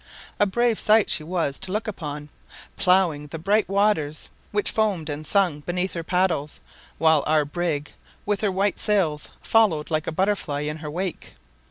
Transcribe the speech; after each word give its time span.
A 0.39 0.47
brave 0.47 0.79
sight 0.79 1.11
she 1.11 1.21
was 1.23 1.59
to 1.59 1.71
look 1.71 1.87
upon; 1.87 2.29
ploughing 2.75 3.27
the 3.27 3.37
bright 3.37 3.69
waters 3.69 4.31
which 4.51 4.71
foamed 4.71 5.11
and 5.11 5.27
sung 5.27 5.59
beneath 5.59 5.93
her 5.93 6.03
paddles; 6.03 6.59
while 6.97 7.23
our 7.27 7.45
brig, 7.45 7.93
with 8.25 8.41
her 8.41 8.51
white 8.51 8.79
sails, 8.79 9.29
followed 9.43 9.91
like 9.91 10.07
a 10.07 10.11
butterfly 10.11 10.61
in 10.61 10.77
her 10.77 10.89
wake. 10.89 11.35